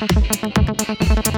[0.00, 1.29] ハハハハ!